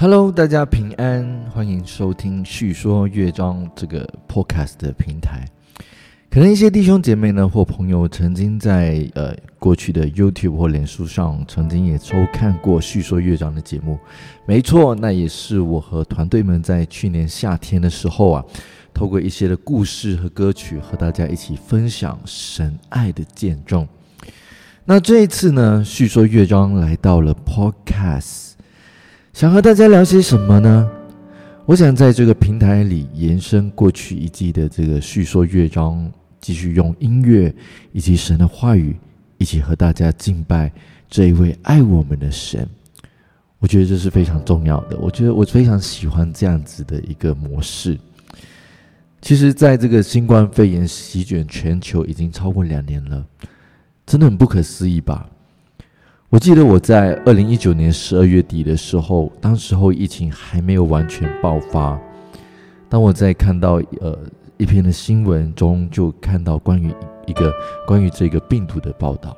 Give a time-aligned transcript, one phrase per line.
[0.00, 5.44] Hello，大家平安，欢迎收听叙说乐章这个 Podcast 的平台。
[6.30, 13.98] 可能一些弟兄姐妹呢，或朋友曾经在呃过去的 YouTube 或脸书上，曾经也收看过叙说乐章的节目。
[14.46, 18.44] 没错，那也是我和团队们在去年夏天的时候啊，
[18.94, 23.84] 透过一些的故事和歌曲，和大家一起分享神爱的见证。
[24.84, 28.47] 那这一次呢，叙说乐章来到了 Podcast。
[29.38, 30.90] 想和大家聊些什么呢？
[31.64, 37.54] 我想在这个平台里延伸过去一季的这个叙说乐章，继续用音乐
[37.92, 38.96] 以及神的话语，
[39.36, 40.72] 一起和大家敬拜
[41.08, 42.68] 这一位爱我们的神。
[43.60, 44.98] 我觉得这是非常重要的。
[44.98, 47.96] 我觉得我非常喜欢这样子的一个模式。
[49.22, 53.24] 其实，在这个新冠肺炎席卷全球已经超过两年了，
[54.04, 55.30] 真的很不可思议吧？
[56.30, 61.98] 我记得我在二零一九年十二月底的时候，当时候疫情还没有完全爆发。
[62.86, 64.18] 当我在看到呃
[64.58, 66.94] 一篇的新闻中，就看到关于
[67.24, 67.50] 一个
[67.86, 69.34] 关于这个病毒的报道。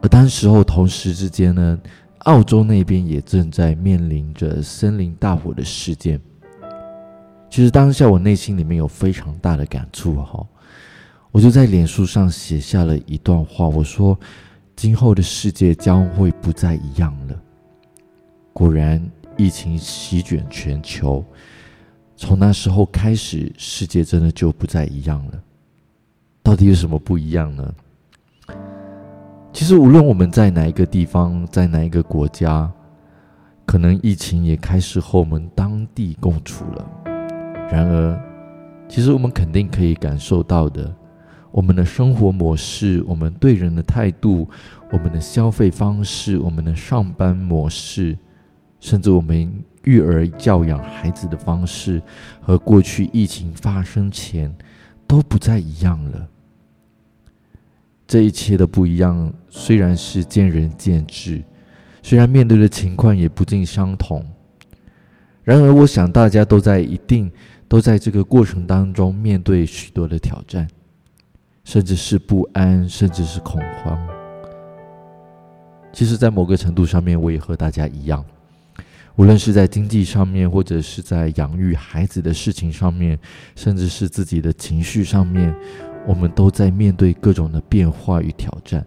[0.00, 1.76] 而当时候同时之间呢，
[2.18, 6.20] 澳洲那边也正在面临着森林大火的事件。
[7.50, 10.46] 其实当下我内心里面有非常大的感触哈，
[11.32, 14.16] 我就在脸书上写下了一段话，我说。
[14.78, 17.34] 今后的世界将会不再一样了。
[18.52, 19.04] 果然，
[19.36, 21.24] 疫情席卷全球，
[22.14, 25.42] 从那时候开始，世界真的就不再一样了。
[26.44, 27.74] 到底有什么不一样呢？
[29.52, 32.70] 其实，无论我们在哪一个地方，在哪一个国家，
[33.66, 36.88] 可能疫情也开始和我们当地共处了。
[37.68, 38.16] 然而，
[38.88, 40.94] 其实我们肯定可以感受到的。
[41.50, 44.48] 我们的生活模式，我们对人的态度，
[44.92, 48.16] 我们的消费方式，我们的上班模式，
[48.80, 49.50] 甚至我们
[49.84, 52.02] 育儿教养孩子的方式，
[52.40, 54.54] 和过去疫情发生前
[55.06, 56.28] 都不再一样了。
[58.06, 61.42] 这一切的不一样，虽然是见仁见智，
[62.02, 64.24] 虽然面对的情况也不尽相同，
[65.44, 67.30] 然而，我想大家都在一定
[67.68, 70.68] 都在这个过程当中面对许多的挑战。
[71.68, 73.98] 甚至是不安，甚至是恐慌。
[75.92, 78.24] 其实，在某个程度上面，我也和大家一样，
[79.16, 83.18] 无论是在经济上面，或者是在养育孩子的事情上面，
[83.54, 85.54] 甚至是自己的情绪上面，
[86.06, 88.82] 我们都在面对各种的变化与挑战。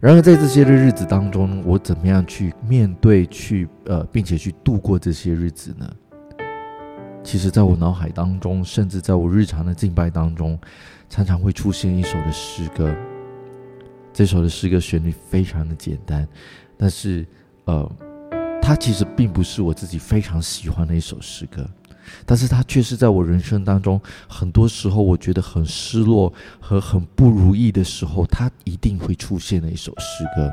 [0.00, 5.88] 然而，在这些的日子当中，我怎么样去面对，去呃，并且去度过这些日子呢？
[7.22, 10.58] 其实，在我脑海当中，甚至在我日常的敬拜当中，
[11.08, 12.92] 常常会出现一首的诗歌。
[14.12, 16.26] 这首的诗歌旋律非常的简单，
[16.76, 17.24] 但是，
[17.66, 17.88] 呃，
[18.60, 21.64] 它其实并不是我自己非常喜欢的一首诗歌，
[22.26, 30.50] 但是它却是在我人生当中很多时候我觉得很失落和很不如意的时候，它一定会出现的一首诗歌。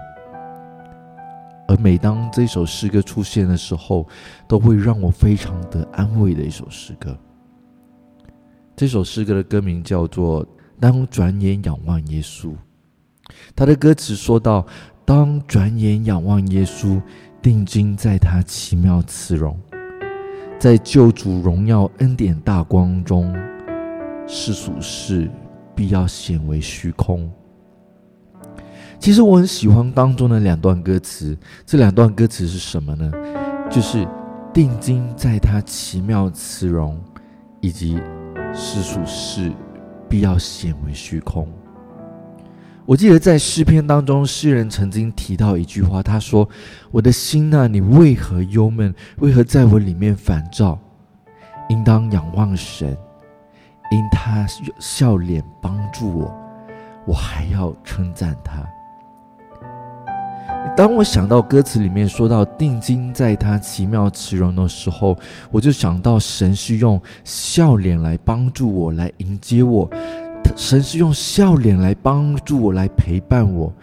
[1.68, 4.08] 而每当这首诗歌出现的时候，
[4.48, 7.18] 都会让我非常的安慰的一首诗歌。
[8.76, 10.46] 这首诗歌的歌名叫做
[10.80, 12.52] 《当转眼仰望耶稣》，
[13.56, 14.66] 他的歌词说到
[15.04, 17.02] ：“当转眼仰望耶稣，
[17.42, 19.60] 定睛在他奇妙慈容，
[20.60, 23.36] 在救主荣耀恩典大光中，
[24.28, 25.30] 世俗事
[25.76, 27.30] 必要显为虚空。”
[29.00, 33.12] 其实我很喜欢当中的两段歌词，这两段歌词是什么呢？
[33.70, 34.08] 就是
[34.54, 37.00] 定睛在他奇妙慈容，
[37.62, 38.02] 以及
[38.54, 39.52] 世俗事
[40.10, 41.48] 必要显为虚空。
[42.86, 46.48] 我记得在诗篇当中，诗人曾经提到一句话，他说
[46.90, 48.94] ：“我的心啊，你为何忧闷？
[49.18, 50.80] 为何在我里面烦躁？
[51.70, 52.98] 应当仰望神，
[53.92, 54.46] 因他
[54.80, 56.34] 笑脸帮助我，
[57.06, 58.66] 我还要称赞他。”
[60.76, 65.18] 当我想到歌词里面说到定睛在他奇妙慈容的时候，
[65.52, 69.90] 我就想到神是用笑脸来帮助我，来迎接我。
[70.56, 73.74] 神是用笑脸来帮助我，来陪伴我。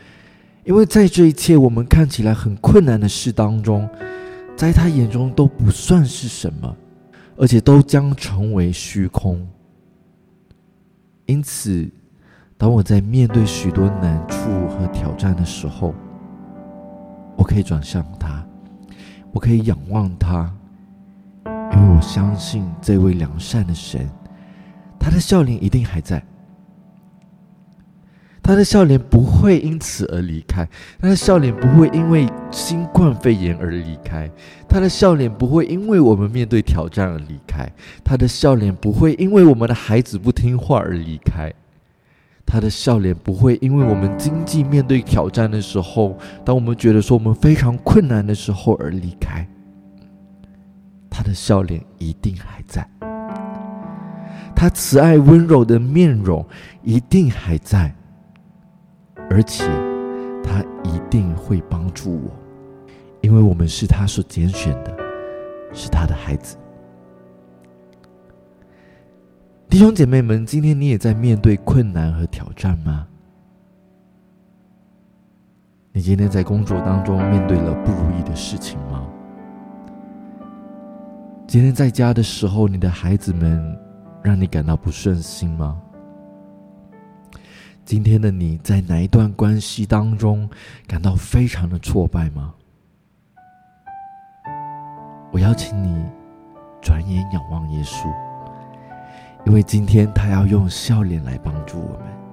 [0.64, 3.88] 因为在这一切我们看起来很困难的事当中，
[4.56, 6.76] 在他眼中都不算是什么，
[7.36, 9.46] 而且都将成为虚空。
[11.26, 11.88] 因此，
[12.56, 14.36] 当我在面对许多难处
[14.68, 15.94] 和挑战的时候，
[17.36, 18.44] 我可以转向他，
[19.32, 20.52] 我可以仰望他，
[21.46, 24.08] 因为我相信这位良善的神，
[24.98, 26.22] 他的笑脸一定还在。
[28.46, 30.68] 他的笑脸不会因此而离开，
[31.00, 34.30] 他的笑脸不会因为新冠肺炎而离开，
[34.68, 37.66] 他的笑脸不会因为我们面对挑战而离开，
[38.04, 41.50] 他的笑脸不会因为我们的孩子不听话而离开，
[42.46, 49.46] 他的笑脸不会因为我们经济面对挑战的时候，当我们觉得说我们非常困难的时候而离开，
[51.10, 52.88] 他的笑脸一定还在，
[54.54, 56.44] 他慈爱温柔的面容
[56.82, 57.94] 一定还在。
[59.30, 59.64] 而且，
[60.44, 62.30] 他一定会帮助我，
[63.22, 64.94] 因为我们是他所拣选的，
[65.72, 66.56] 是他的孩子。
[69.68, 73.06] 弟兄姐妹们，今天你也在面对困难和挑战吗？
[75.92, 79.06] 你今天在工作当中面对了不如意的事情吗？
[81.46, 83.78] 今天在家的时候，你的孩子们
[84.22, 85.80] 让你感到不顺心吗？
[87.84, 90.48] 今天的你在哪一段关系当中
[90.86, 92.54] 感到非常的挫败吗？
[95.32, 96.04] 我邀请你
[96.80, 98.08] 转眼仰望耶稣，
[99.46, 102.23] 因为今天他要用笑脸来帮助我们。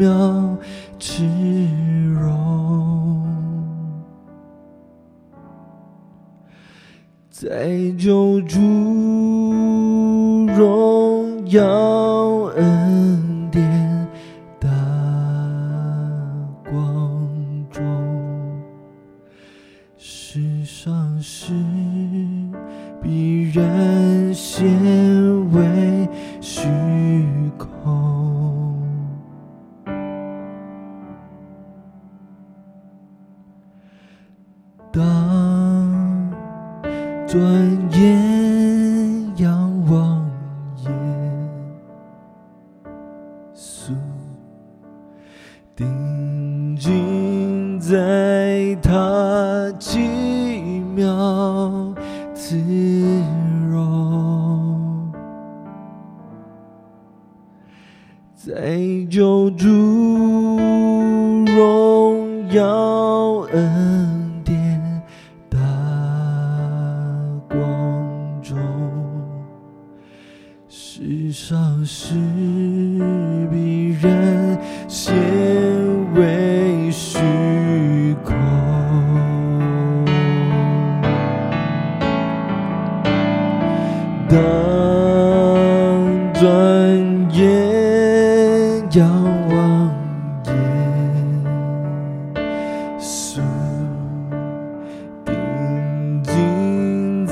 [0.00, 0.56] 妙
[0.98, 1.26] 之
[2.14, 3.22] 容，
[7.28, 7.68] 在
[7.98, 8.58] 救主
[10.56, 11.60] 荣耀
[37.30, 37.40] 转
[37.92, 40.28] 眼仰望
[40.78, 40.90] 耶
[43.54, 43.92] 稣，
[45.76, 45.86] 定
[46.76, 50.00] 睛在他奇
[50.96, 51.94] 妙
[52.34, 52.56] 慈
[53.70, 55.12] 容，
[58.34, 58.76] 在
[59.08, 59.68] 救主
[61.46, 63.99] 荣耀恩。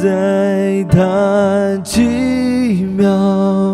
[0.00, 3.67] 在他奇妙。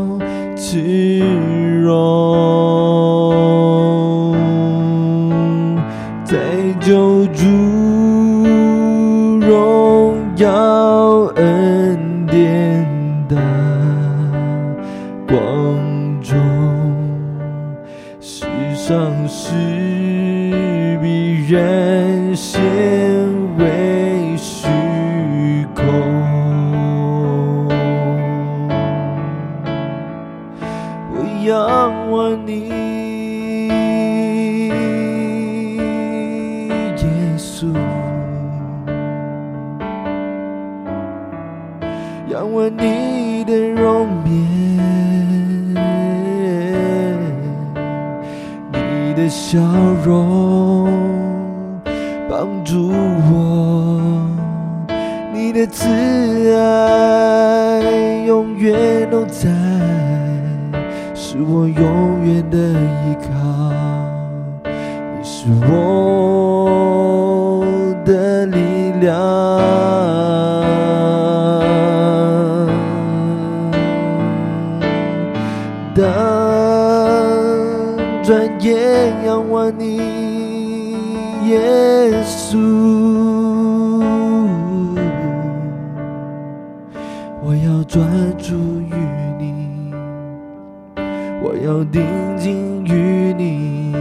[55.44, 55.86] 你的慈
[56.56, 57.82] 爱
[58.26, 59.50] 永远都在。
[61.14, 63.28] 是我永远的依靠，
[64.64, 67.62] 你是我
[68.06, 68.56] 的力
[69.02, 69.12] 量。
[75.94, 76.02] 当
[78.22, 79.98] 转眼仰望你，
[81.50, 81.60] 耶
[82.24, 83.03] 稣，
[87.44, 87.84] 我要。
[87.86, 88.02] 专
[88.38, 88.94] 注于
[89.38, 89.92] 你，
[91.44, 92.02] 我要定
[92.36, 93.92] 睛于你，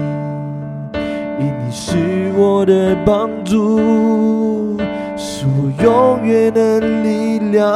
[1.40, 4.76] 因你是我的帮助，
[5.16, 7.70] 是我永远的力量。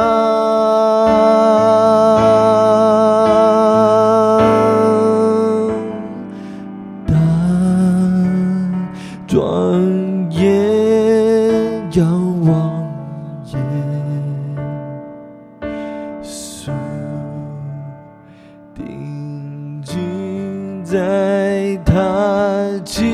[20.90, 23.04] 在他奇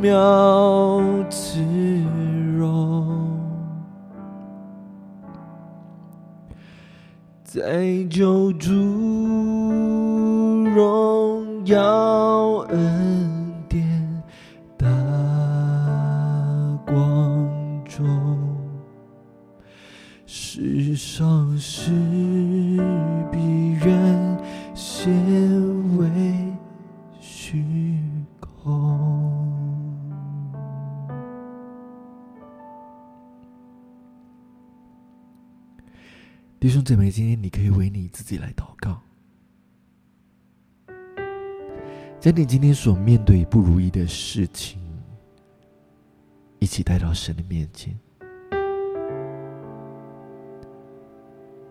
[0.00, 1.60] 妙之
[2.56, 3.40] 容，
[7.42, 8.70] 在救主
[10.76, 14.22] 荣耀恩典
[14.78, 14.86] 大
[16.86, 18.06] 光中，
[20.24, 21.90] 世上是
[23.32, 24.38] 必然
[24.72, 25.45] 现。
[36.66, 39.00] 弟兄姊妹，今天你可以为你自己来祷告，
[42.18, 44.82] 将你今天所面对不如意的事情，
[46.58, 47.96] 一起带到神的面前，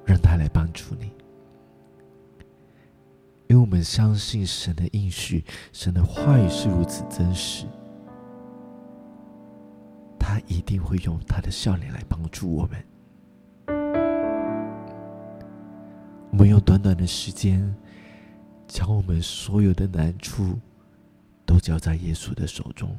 [0.06, 1.12] 让他来帮助你。
[3.48, 7.66] 因为我们相信神的应许，神的话语是如此真实，
[10.18, 12.82] 他一定会用他的笑脸来帮助我们。
[16.76, 17.74] 短短的时间，
[18.68, 20.60] 将我们所有的难处
[21.46, 22.94] 都交在耶稣的手中。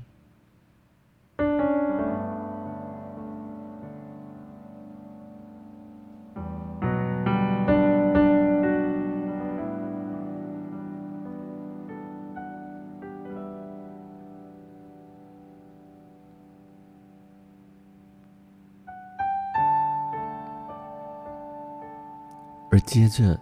[22.71, 23.39] 而接着，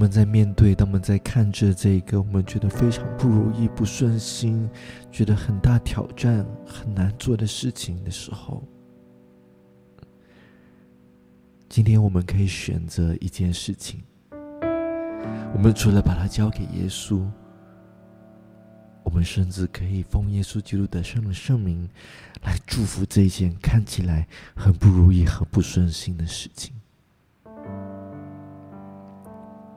[0.00, 4.66] 我们在面对、当我们在看着这一个我们觉得非常不如意、不顺心、
[5.12, 8.66] 觉得很大挑战、很难做的事情的时候，
[11.68, 14.02] 今天我们可以选择一件事情，
[15.52, 17.22] 我们除了把它交给耶稣。
[19.02, 21.86] 我们甚至可以奉耶稣基督的圣圣名，
[22.42, 24.26] 来祝福这一件看起来
[24.56, 26.79] 很不如意、很不顺心的事情。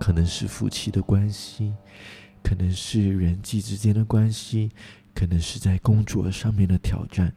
[0.04, 1.74] 可能是夫妻的关系，
[2.44, 4.70] 可能是人际之间的关系，
[5.16, 7.34] 可能是在工作上面的挑战，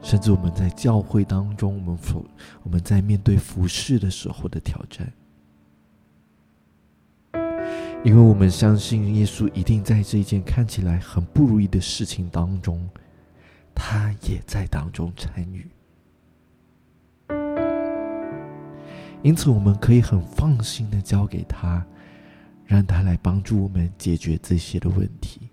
[0.00, 2.24] 甚至我们在教会当中，我们否
[2.62, 5.12] 我们在面对服侍的时候的挑战。
[8.04, 12.88] 因为我们相信耶稣一定在这一件看起来很不如意的事情当中，
[13.74, 15.68] 他也在当中参与。
[19.22, 21.84] 因此，我们可以很放心的交给他，
[22.64, 25.48] 让他来帮助我们解决这些的问题。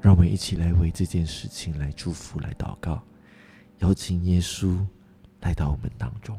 [0.00, 3.02] 让我们一起来为这件事情来祝福、来祷告，
[3.78, 4.78] 邀请耶稣。
[5.42, 6.38] 来到我们当中。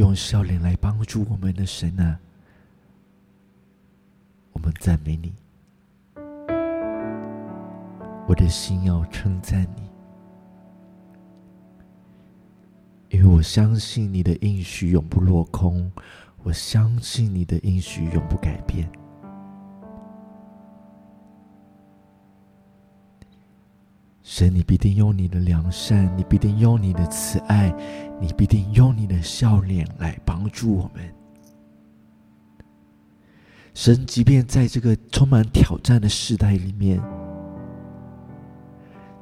[0.00, 2.18] 用笑脸来帮助我们的神啊，
[4.54, 5.30] 我们赞美你，
[8.26, 9.82] 我的心要称赞你，
[13.10, 15.92] 因为我相信你的应许永不落空，
[16.44, 18.90] 我相信你的应许永不改变。
[24.40, 27.70] 神，你必定用你的良善，你必定用你的慈爱，
[28.18, 31.04] 你必定用你的笑脸来帮助我们。
[33.74, 36.98] 神，即便在这个充满挑战的时代里面，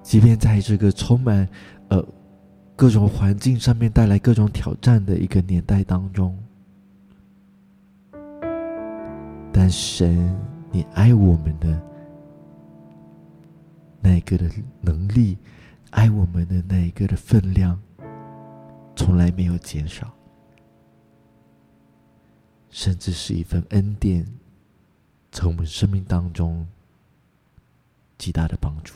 [0.04, 1.48] 即便在这个充满
[1.88, 2.00] 呃
[2.76, 6.38] 各种环境上面带来各种挑战的一个年代当中，
[9.52, 10.32] 但神，
[10.70, 11.87] 你爱我们的。
[14.00, 14.50] 那一个的
[14.80, 15.36] 能力，
[15.90, 17.80] 爱我们的那一个的分量，
[18.94, 20.12] 从来没有减少，
[22.70, 24.26] 甚至是一份恩典，
[25.32, 26.66] 从我们生命当中
[28.16, 28.94] 极大的帮助。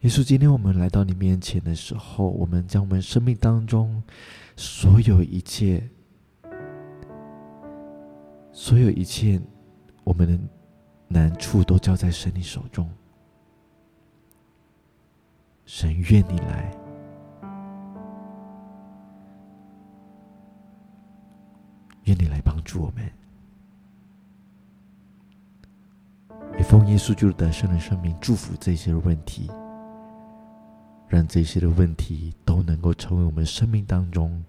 [0.00, 4.02] 耶稣，今天我们来到你面前的时候，我们将我们生命当中
[4.56, 5.88] 所有一切、
[8.62, 9.40] 所有一切，
[10.04, 10.38] 我们的
[11.08, 12.88] 难处都交在神你手中。
[15.66, 16.72] 神愿你来，
[22.04, 23.02] 愿你来帮助我们，
[26.56, 29.50] 也奉耶稣基督得胜的生命祝福这些问题。
[31.08, 34.40] 让这些的问题都能够成为我们生命当中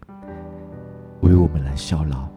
[1.21, 2.29] 为我们来效劳，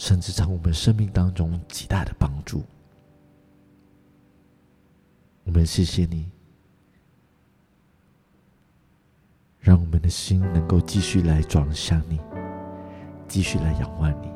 [0.00, 2.64] 甚至成我们生命当中极大的帮助。
[5.44, 6.30] 我们谢谢你，
[9.58, 12.18] 让我们的心能够继续来转向你，
[13.28, 14.32] 继续来仰望你，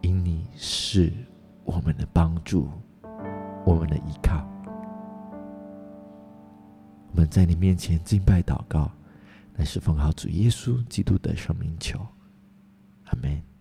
[0.00, 1.12] 因你是
[1.62, 2.68] 我们的帮助，
[3.64, 4.44] 我们的依靠。
[7.12, 8.90] 我们在你面前敬拜祷告，
[9.54, 12.04] 乃是奉好主耶稣基督的圣名求，
[13.04, 13.53] 阿门。